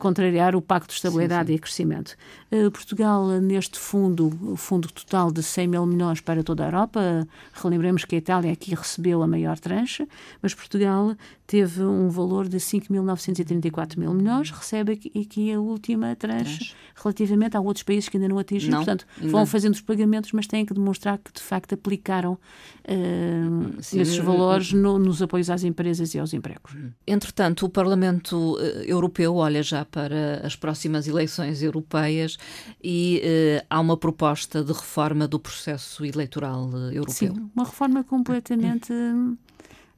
contrariar 0.00 0.56
o 0.56 0.62
Pacto 0.62 0.88
de 0.88 0.94
Estabilidade 0.94 1.48
sim, 1.48 1.52
sim. 1.52 1.56
e 1.56 1.58
Crescimento. 1.58 2.16
Uh, 2.50 2.70
Portugal, 2.70 3.28
neste 3.40 3.78
fundo, 3.78 4.32
o 4.42 4.56
fundo 4.56 4.90
total 4.90 5.30
de 5.30 5.42
100 5.42 5.68
mil 5.68 5.86
milhões 5.86 6.20
para 6.20 6.42
toda 6.42 6.64
a 6.64 6.66
Europa, 6.66 7.28
relembremos 7.52 8.04
que 8.04 8.16
a 8.16 8.18
Itália 8.18 8.50
aqui 8.50 8.74
recebeu 8.74 9.22
a 9.22 9.26
maior 9.26 9.58
tranche, 9.58 10.08
mas 10.42 10.54
Portugal 10.54 11.14
teve 11.46 11.82
um 11.82 12.08
valor 12.08 12.48
de 12.48 12.56
5.934 12.56 13.98
mil 13.98 14.14
milhões, 14.14 14.50
recebe 14.50 14.92
aqui, 14.92 15.52
a 15.52 15.60
última 15.60 16.16
tranche, 16.16 16.58
tranche, 16.58 16.74
relativamente 16.94 17.56
a 17.56 17.60
outros 17.60 17.82
países 17.82 18.08
que 18.08 18.16
ainda 18.16 18.28
não 18.28 18.38
atingiram. 18.38 18.78
Portanto, 18.78 19.06
vão 19.20 19.44
fazendo 19.44 19.74
os 19.74 19.80
pagamentos, 19.80 20.32
mas 20.32 20.46
têm 20.46 20.64
que 20.64 20.72
demonstrar 20.72 21.18
que 21.18 21.32
de 21.32 21.40
facto 21.40 21.74
aplicaram 21.74 22.34
uh, 22.34 23.78
esses 23.80 24.16
valores 24.18 24.72
no, 24.72 24.98
nos 24.98 25.20
apoios 25.20 25.50
às 25.50 25.62
empresas 25.62 26.14
e 26.14 26.18
aos 26.18 26.32
empregos. 26.32 26.72
Entretanto, 27.06 27.66
o 27.66 27.68
Parlamento 27.80 28.58
eh, 28.60 28.84
Europeu 28.92 29.36
olha 29.36 29.62
já 29.62 29.86
para 29.86 30.46
as 30.46 30.54
próximas 30.54 31.08
eleições 31.08 31.62
europeias 31.62 32.36
e 32.84 33.22
uh, 33.24 33.66
há 33.70 33.80
uma 33.80 33.96
proposta 33.96 34.62
de 34.62 34.70
reforma 34.70 35.26
do 35.26 35.40
processo 35.40 36.04
eleitoral 36.04 36.68
uh, 36.68 36.92
europeu. 36.92 37.34
Sim, 37.34 37.50
uma 37.56 37.64
reforma 37.64 38.04
completamente 38.04 38.92
uh, 38.92 39.38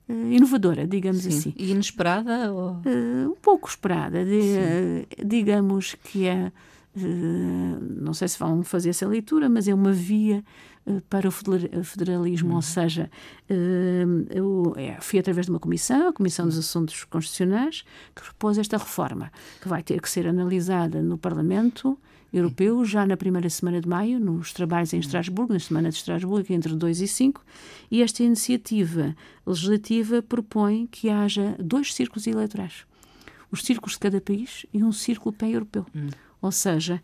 inovadora, 0.08 0.86
digamos 0.86 1.22
Sim. 1.22 1.28
assim. 1.30 1.54
E 1.56 1.72
inesperada? 1.72 2.52
Ou... 2.52 2.80
um 3.28 3.36
pouco 3.42 3.68
esperada. 3.68 4.24
De, 4.24 5.04
digamos 5.24 5.96
que 6.04 6.28
é. 6.28 6.52
não 6.94 8.14
sei 8.14 8.28
se 8.28 8.38
vão 8.38 8.62
fazer 8.62 8.90
essa 8.90 9.08
leitura, 9.08 9.48
mas 9.48 9.66
é 9.66 9.74
uma 9.74 9.92
via 9.92 10.44
para 11.08 11.28
o 11.28 11.30
federalismo, 11.30 12.50
uhum. 12.50 12.56
ou 12.56 12.62
seja, 12.62 13.10
eu, 14.30 14.74
é, 14.76 15.00
fui 15.00 15.18
através 15.18 15.46
de 15.46 15.52
uma 15.52 15.60
comissão, 15.60 16.08
a 16.08 16.12
Comissão 16.12 16.46
dos 16.46 16.58
Assuntos 16.58 17.04
Constitucionais, 17.04 17.84
que 18.14 18.22
propôs 18.22 18.58
esta 18.58 18.76
reforma, 18.76 19.30
que 19.60 19.68
vai 19.68 19.82
ter 19.82 20.00
que 20.00 20.10
ser 20.10 20.26
analisada 20.26 21.00
no 21.00 21.16
Parlamento 21.16 21.96
Europeu 22.32 22.84
já 22.84 23.06
na 23.06 23.16
primeira 23.16 23.48
semana 23.48 23.80
de 23.80 23.88
maio, 23.88 24.18
nos 24.18 24.52
trabalhos 24.52 24.92
em 24.92 24.98
Estrasburgo, 24.98 25.52
na 25.52 25.60
semana 25.60 25.90
de 25.90 25.96
Estrasburgo, 25.96 26.52
entre 26.52 26.74
2 26.74 27.00
e 27.02 27.08
5, 27.08 27.44
e 27.90 28.02
esta 28.02 28.22
iniciativa 28.22 29.14
legislativa 29.46 30.22
propõe 30.22 30.88
que 30.90 31.10
haja 31.10 31.54
dois 31.58 31.94
círculos 31.94 32.26
eleitorais. 32.26 32.86
Os 33.50 33.62
círculos 33.62 33.92
de 33.92 34.00
cada 34.00 34.20
país 34.20 34.64
e 34.72 34.82
um 34.82 34.92
círculo 34.92 35.32
pé-europeu. 35.32 35.84
Hum. 35.94 36.08
Ou 36.40 36.50
seja, 36.50 37.00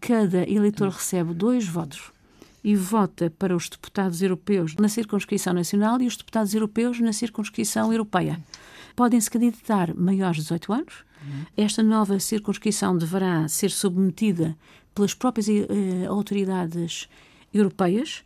cada 0.00 0.48
eleitor 0.48 0.86
hum. 0.86 0.92
recebe 0.92 1.34
dois 1.34 1.66
votos 1.66 2.12
e 2.62 2.74
vota 2.74 3.30
para 3.30 3.54
os 3.54 3.68
deputados 3.68 4.22
europeus 4.22 4.74
na 4.76 4.88
circunscrição 4.88 5.52
nacional 5.52 6.00
e 6.00 6.06
os 6.06 6.16
deputados 6.16 6.54
europeus 6.54 7.00
na 7.00 7.12
circunscrição 7.12 7.92
europeia. 7.92 8.40
Podem-se 8.96 9.30
candidatar 9.30 9.94
maiores 9.94 10.36
de 10.36 10.42
18 10.42 10.72
anos. 10.72 11.04
Esta 11.56 11.82
nova 11.82 12.18
circunscrição 12.18 12.96
deverá 12.96 13.48
ser 13.48 13.70
submetida 13.70 14.56
pelas 14.94 15.14
próprias 15.14 15.48
eh, 15.48 16.06
autoridades 16.08 17.08
europeias, 17.52 18.24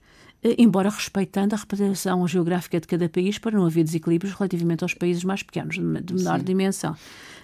embora 0.58 0.90
respeitando 0.90 1.54
a 1.54 1.58
representação 1.58 2.26
geográfica 2.26 2.80
de 2.80 2.86
cada 2.86 3.08
país 3.08 3.38
para 3.38 3.56
não 3.56 3.64
haver 3.64 3.84
desequilíbrios 3.84 4.34
relativamente 4.34 4.82
aos 4.82 4.94
países 4.94 5.22
mais 5.22 5.42
pequenos, 5.42 5.76
de 5.76 5.80
menor 5.80 6.38
Sim. 6.38 6.44
dimensão. 6.44 6.96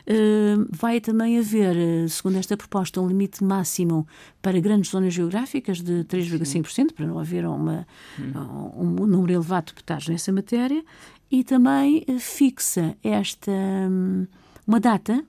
Uh, 0.08 0.66
vai 0.70 1.02
também 1.02 1.38
haver, 1.38 1.76
uh, 1.76 2.08
segundo 2.08 2.38
esta 2.38 2.56
proposta, 2.56 2.98
um 2.98 3.06
limite 3.06 3.44
máximo 3.44 4.08
para 4.40 4.58
grandes 4.58 4.90
zonas 4.90 5.12
geográficas 5.12 5.82
de 5.82 6.02
3,5%, 6.04 6.94
para 6.94 7.06
não 7.06 7.18
haver 7.18 7.44
uma, 7.44 7.86
hum. 8.18 9.02
um, 9.02 9.06
número 9.06 9.34
elevado 9.34 9.66
de 9.66 9.72
deputados 9.74 10.08
nessa 10.08 10.32
matéria, 10.32 10.82
e 11.30 11.44
também 11.44 12.06
uh, 12.08 12.18
fixa 12.18 12.96
esta 13.04 13.50
um, 13.50 14.26
uma 14.66 14.80
data 14.80 15.22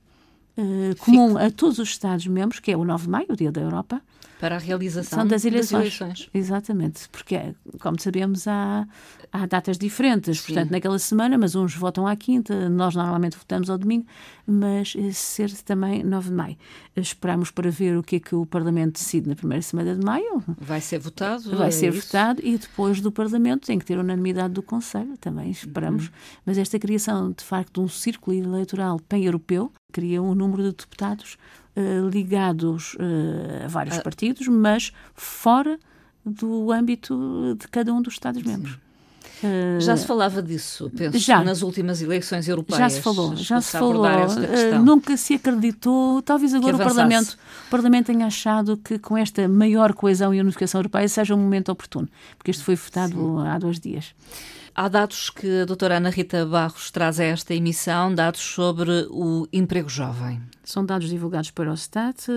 comum 1.00 1.38
a 1.38 1.50
todos 1.50 1.80
os 1.80 1.89
Estados-membros, 1.89 2.60
que 2.60 2.72
é 2.72 2.78
o 2.78 2.84
9 2.84 3.04
de 3.04 3.10
maio, 3.10 3.28
o 3.30 3.36
Dia 3.36 3.51
da 3.51 3.62
Europa, 3.62 4.01
para 4.39 4.56
a 4.56 4.58
realização 4.58 5.28
das 5.28 5.44
eleições. 5.44 6.00
das 6.00 6.01
eleições. 6.01 6.30
Exatamente, 6.34 7.10
porque, 7.10 7.54
como 7.82 8.00
sabemos, 8.00 8.48
há, 8.48 8.88
há 9.34 9.46
datas 9.46 9.78
diferentes, 9.78 10.39
Sim. 10.39 10.46
portanto, 10.54 10.72
naquela 10.72 10.98
semana, 10.98 11.38
mas 11.38 11.56
uns 11.56 11.75
votam 11.75 12.08
à 12.08 12.16
quinta, 12.16 12.70
nós 12.70 12.96
normalmente 12.96 13.38
votamos 13.38 13.70
ao 13.70 13.78
domingo, 13.78 14.06
mas 14.48 14.96
ser 15.13 15.51
também 15.63 16.04
9 16.04 16.30
de 16.30 16.36
maio. 16.36 16.58
Esperamos 16.96 17.51
para 17.51 17.70
ver 17.70 17.98
o 17.98 18.04
que 18.04 18.16
é 18.16 18.20
que 18.20 18.34
o 18.34 18.46
Parlamento 18.46 18.94
decide 18.94 19.28
na 19.28 19.36
primeira 19.36 19.62
semana 19.62 19.94
de 19.94 20.06
maio. 20.06 20.42
Vai 20.58 20.80
ser 20.80 21.00
votado? 21.00 21.56
Vai 21.58 21.68
é 21.68 21.72
ser 21.72 21.94
isso? 21.94 22.08
votado 22.08 22.42
e 22.42 22.58
depois 22.58 23.01
do 23.01 23.12
Parlamento 23.12 23.68
tem 23.68 23.78
que 23.78 23.86
ter 23.86 24.00
unanimidade 24.00 24.54
do 24.54 24.63
Conselho, 24.63 25.18
também 25.18 25.51
esperamos. 25.51 26.06
Uhum. 26.06 26.13
Mas 26.46 26.58
esta 26.58 26.80
criação, 26.80 27.32
de 27.32 27.44
facto, 27.44 27.74
de 27.74 27.80
um 27.82 27.89
círculo 27.89 28.38
eleitoral 28.38 29.00
pan-europeu, 29.08 29.70
cria 29.91 30.22
um 30.22 30.34
número 30.36 30.63
de 30.63 30.69
deputados 30.69 31.38
uh, 31.75 32.10
ligados 32.10 32.96
uh, 32.96 33.65
a 33.65 33.67
vários 33.67 33.98
uh, 33.98 34.03
partidos, 34.03 34.48
mas 34.48 34.91
fora 35.13 35.79
do 36.25 36.72
âmbito 36.72 37.55
de 37.60 37.67
cada 37.67 37.93
um 37.93 38.01
dos 38.01 38.13
Estados-membros. 38.13 38.77
Já 39.79 39.96
se 39.96 40.05
falava 40.05 40.41
disso, 40.41 40.91
penso, 40.96 41.17
já, 41.17 41.41
nas 41.41 41.62
últimas 41.62 42.01
eleições 42.01 42.48
europeias. 42.48 42.79
Já 42.79 42.89
se 42.89 43.01
falou, 43.01 43.36
já 43.38 43.62
se 43.62 43.72
falou. 43.72 44.05
Uh, 44.05 44.84
nunca 44.84 45.15
se 45.15 45.36
acreditou, 45.36 46.22
talvez 46.22 46.53
agora 46.53 46.75
o 46.75 46.79
Parlamento, 46.79 47.38
o 47.67 47.69
Parlamento 47.69 48.08
tenha 48.08 48.25
achado 48.25 48.75
que 48.75 49.00
com 49.00 49.17
esta 49.17 49.48
maior 49.48 49.93
coesão 49.93 50.34
e 50.34 50.41
unificação 50.41 50.79
europeia 50.79 51.08
seja 51.08 51.34
um 51.34 51.38
momento 51.38 51.72
oportuno, 51.72 52.10
porque 52.38 52.51
isto 52.51 52.65
foi 52.65 52.75
votado 52.75 53.13
Sim. 53.13 53.48
há 53.48 53.58
dois 53.58 53.79
dias. 53.79 54.13
Há 54.81 54.88
dados 54.88 55.29
que 55.29 55.63
a 55.63 55.65
doutora 55.65 55.98
Ana 55.98 56.09
Rita 56.09 56.45
Barros 56.45 56.89
traz 56.89 57.19
a 57.19 57.25
esta 57.25 57.53
emissão, 57.53 58.15
dados 58.15 58.39
sobre 58.39 59.05
o 59.09 59.45
emprego 59.51 59.89
jovem. 59.89 60.41
São 60.63 60.86
dados 60.86 61.09
divulgados 61.09 61.51
para 61.51 61.69
o 61.69 61.74
Stat. 61.74 62.29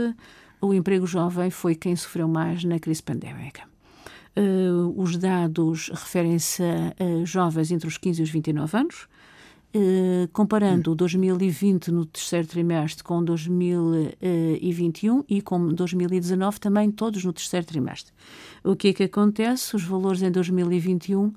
O 0.61 0.75
emprego 0.75 1.07
jovem 1.07 1.53
foi 1.53 1.77
quem 1.77 1.95
sofreu 1.95 2.27
mais 2.27 2.65
na 2.65 2.81
crise 2.81 3.01
pandémica. 3.01 3.63
Uh, 4.37 4.93
os 5.01 5.17
dados 5.17 5.89
referem-se 5.91 6.65
a, 6.65 7.25
jovens 7.25 7.71
entre 7.71 7.87
os 7.87 7.97
15 7.97 8.21
e 8.21 8.25
os 8.25 8.31
29 8.31 8.77
anos, 8.77 9.07
uh, 9.73 10.27
comparando 10.33 10.91
hum. 10.91 10.97
2020 10.97 11.93
no 11.93 12.05
terceiro 12.07 12.49
trimestre 12.49 13.05
com 13.05 13.23
2021 13.23 15.25
e 15.29 15.41
com 15.41 15.69
2019 15.69 16.59
também 16.59 16.91
todos 16.91 17.25
no 17.25 17.33
terceiro 17.33 17.65
trimestre. 17.65 18.13
O 18.65 18.75
que 18.75 18.89
é 18.89 18.93
que 18.93 19.05
acontece? 19.05 19.77
Os 19.77 19.85
valores 19.85 20.23
em 20.23 20.31
2021 20.33 21.33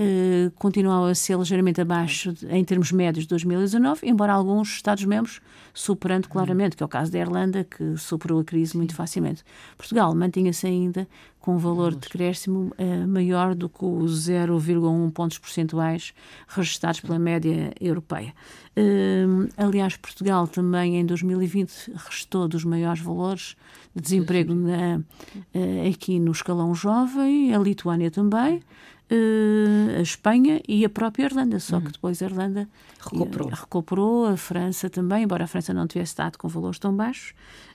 uh, 0.00 0.50
continuam 0.56 1.04
a 1.04 1.14
ser 1.14 1.38
ligeiramente 1.38 1.80
abaixo 1.80 2.32
de, 2.32 2.46
em 2.48 2.64
termos 2.64 2.92
médios 2.92 3.24
de 3.24 3.28
2019, 3.28 4.08
embora 4.08 4.32
alguns 4.32 4.68
Estados-membros 4.76 5.40
superando 5.72 6.28
claramente, 6.28 6.76
que 6.76 6.82
é 6.82 6.86
o 6.86 6.88
caso 6.88 7.12
da 7.12 7.18
Irlanda, 7.18 7.64
que 7.64 7.96
superou 7.98 8.40
a 8.40 8.44
crise 8.44 8.76
muito 8.76 8.94
facilmente. 8.94 9.44
Portugal 9.76 10.14
mantinha-se 10.14 10.66
ainda 10.66 11.06
com 11.38 11.54
um 11.54 11.58
valor 11.58 11.92
de 11.92 11.98
decréscimo 11.98 12.72
uh, 12.76 13.06
maior 13.06 13.54
do 13.54 13.68
que 13.68 13.84
os 13.84 14.28
0,1 14.28 15.12
pontos 15.12 15.38
percentuais 15.38 16.12
registrados 16.48 17.00
pela 17.00 17.18
média 17.18 17.72
europeia. 17.80 18.34
Uh, 18.76 19.48
aliás, 19.56 19.96
Portugal 19.96 20.48
também 20.48 20.96
em 20.96 21.06
2020 21.06 21.92
restou 21.94 22.48
dos 22.48 22.64
maiores 22.64 23.00
valores 23.00 23.54
de 23.94 24.02
desemprego 24.02 24.54
na, 24.54 24.98
uh, 24.98 25.88
aqui 25.88 26.18
no 26.18 26.32
escalão 26.32 26.74
jovem, 26.74 27.54
a 27.54 27.58
Lituânia 27.58 28.10
também. 28.10 28.60
Uh, 29.08 29.98
a 29.98 30.02
Espanha 30.02 30.60
e 30.66 30.84
a 30.84 30.88
própria 30.88 31.26
Irlanda, 31.26 31.60
só 31.60 31.78
que 31.78 31.86
uhum. 31.86 31.92
depois 31.92 32.20
a 32.20 32.24
Irlanda 32.24 32.68
recuperou. 32.98 33.48
recuperou, 33.48 34.26
a 34.26 34.36
França 34.36 34.90
também, 34.90 35.22
embora 35.22 35.44
a 35.44 35.46
França 35.46 35.72
não 35.72 35.86
tivesse 35.86 36.16
dado 36.16 36.36
com 36.36 36.48
valores 36.48 36.80
tão 36.80 36.94
baixos, 36.94 37.32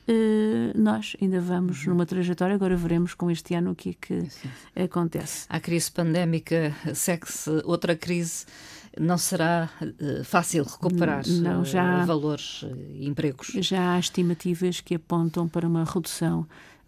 uh, 0.09 0.77
nós 0.77 1.15
ainda 1.21 1.39
vamos 1.39 1.85
uhum. 1.85 1.93
numa 1.93 2.05
trajetória, 2.05 2.53
agora 2.53 2.75
veremos 2.75 3.13
com 3.13 3.31
este 3.31 3.53
ano 3.53 3.71
o 3.71 3.75
que 3.75 3.91
é 3.91 3.93
que 3.93 4.29
Sim. 4.29 4.49
acontece. 4.83 5.45
A 5.47 5.59
crise 5.61 5.89
pandémica 5.89 6.75
segue-se 6.93 7.49
outra 7.63 7.95
crise 7.95 8.45
não 8.99 9.17
será 9.17 9.69
fácil 10.25 10.65
recuperar 10.65 11.23
não, 11.27 11.63
já, 11.63 12.03
valores 12.03 12.65
e 12.93 13.07
empregos. 13.07 13.47
Já 13.61 13.93
há 13.93 13.99
estimativas 13.99 14.81
que 14.81 14.95
apontam 14.95 15.47
para 15.47 15.65
uma 15.65 15.85
redução 15.85 16.45
eh, 16.45 16.80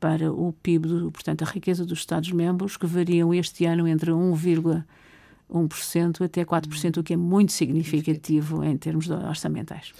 para 0.00 0.32
o 0.32 0.54
PIB, 0.62 0.88
do, 0.88 1.10
portanto, 1.10 1.42
a 1.42 1.46
riqueza 1.46 1.84
dos 1.84 1.98
Estados-membros, 2.00 2.76
que 2.76 2.86
variam 2.86 3.34
este 3.34 3.64
ano 3.64 3.88
entre 3.88 4.10
1,1% 4.10 6.24
até 6.24 6.44
4%, 6.44 6.98
o 6.98 7.02
que 7.02 7.14
é 7.14 7.16
muito 7.16 7.52
significativo 7.52 8.62
em 8.64 8.76
termos 8.76 9.08
orçamentais. 9.10 9.92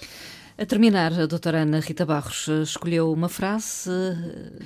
A 0.56 0.64
terminar, 0.64 1.12
a 1.12 1.26
doutora 1.26 1.62
Ana 1.62 1.80
Rita 1.80 2.06
Barros 2.06 2.46
escolheu 2.46 3.12
uma 3.12 3.28
frase. 3.28 3.90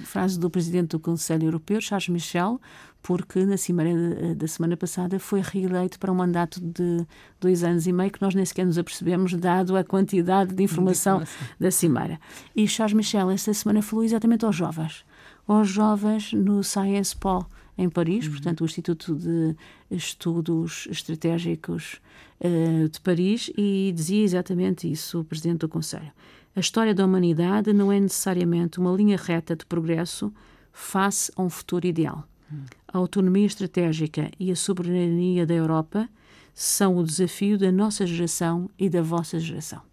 Frase 0.04 0.38
do 0.38 0.50
presidente 0.50 0.90
do 0.90 1.00
Conselho 1.00 1.46
Europeu, 1.46 1.80
Charles 1.80 2.10
Michel, 2.10 2.60
porque 3.02 3.46
na 3.46 3.56
Cimeira 3.56 4.34
da 4.34 4.46
semana 4.46 4.76
passada 4.76 5.18
foi 5.18 5.40
reeleito 5.40 5.98
para 5.98 6.12
um 6.12 6.14
mandato 6.14 6.60
de 6.60 7.06
dois 7.40 7.64
anos 7.64 7.86
e 7.86 7.92
meio, 7.92 8.10
que 8.10 8.20
nós 8.20 8.34
nem 8.34 8.44
sequer 8.44 8.66
nos 8.66 8.76
apercebemos, 8.76 9.32
dado 9.32 9.78
a 9.78 9.82
quantidade 9.82 10.54
de 10.54 10.62
informação, 10.62 11.18
de 11.18 11.22
informação. 11.22 11.56
da 11.58 11.70
Cimeira. 11.70 12.20
E 12.54 12.68
Charles 12.68 12.92
Michel, 12.94 13.30
esta 13.30 13.54
semana, 13.54 13.80
falou 13.80 14.04
exatamente 14.04 14.44
aos 14.44 14.54
jovens. 14.54 15.06
Aos 15.46 15.70
jovens 15.70 16.34
no 16.34 16.62
Science 16.62 17.16
Po, 17.16 17.46
em 17.78 17.88
Paris, 17.88 18.26
uhum. 18.26 18.32
portanto, 18.32 18.60
o 18.60 18.64
Instituto 18.64 19.14
de 19.14 19.56
Estudos 19.88 20.88
Estratégicos 20.90 22.00
uh, 22.40 22.88
de 22.88 23.00
Paris, 23.00 23.50
e 23.56 23.92
dizia 23.94 24.24
exatamente 24.24 24.90
isso 24.90 25.20
o 25.20 25.24
Presidente 25.24 25.60
do 25.60 25.68
Conselho. 25.68 26.10
A 26.56 26.60
história 26.60 26.92
da 26.92 27.04
humanidade 27.04 27.72
não 27.72 27.92
é 27.92 28.00
necessariamente 28.00 28.80
uma 28.80 28.90
linha 28.90 29.16
reta 29.16 29.54
de 29.54 29.64
progresso 29.64 30.32
face 30.72 31.30
a 31.36 31.42
um 31.42 31.48
futuro 31.48 31.86
ideal. 31.86 32.24
Uhum. 32.50 32.64
A 32.88 32.98
autonomia 32.98 33.46
estratégica 33.46 34.28
e 34.40 34.50
a 34.50 34.56
soberania 34.56 35.46
da 35.46 35.54
Europa 35.54 36.08
são 36.52 36.96
o 36.96 37.04
desafio 37.04 37.56
da 37.56 37.70
nossa 37.70 38.04
geração 38.04 38.68
e 38.76 38.90
da 38.90 39.00
vossa 39.00 39.38
geração 39.38 39.87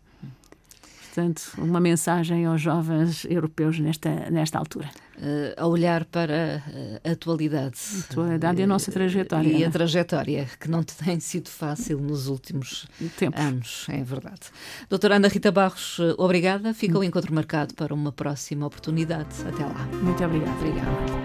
portanto, 1.16 1.54
uma 1.58 1.80
mensagem 1.80 2.46
aos 2.46 2.60
jovens 2.60 3.26
europeus 3.26 3.80
nesta, 3.80 4.10
nesta 4.30 4.60
altura. 4.60 4.90
Uh, 5.18 5.54
a 5.56 5.66
olhar 5.66 6.04
para 6.04 6.62
a 7.02 7.12
atualidade. 7.12 7.78
A 7.96 8.12
atualidade 8.12 8.60
e 8.60 8.64
a 8.64 8.68
nossa 8.68 8.92
trajetória. 8.92 9.48
E 9.48 9.64
a 9.64 9.72
trajetória, 9.72 10.46
que 10.60 10.70
não 10.70 10.84
tem 10.84 11.22
sido 11.22 11.50
fácil 11.50 12.00
nos 12.00 12.28
últimos 12.28 12.86
Tempos. 13.18 13.40
anos, 13.40 13.86
é 13.90 14.04
verdade. 14.04 14.42
Doutora 14.90 15.16
Ana 15.16 15.30
Rita 15.30 15.52
Barros, 15.54 16.00
obrigada. 16.18 16.74
Fica 16.74 17.00
o 17.00 17.04
encontro 17.04 17.34
marcado 17.34 17.74
para 17.76 17.94
uma 17.94 18.12
próxima 18.12 18.68
oportunidade. 18.68 19.36
Até 19.48 19.64
lá. 19.64 19.88
Muito 20.04 20.22
obrigada. 20.22 20.58
Obrigada. 20.60 21.25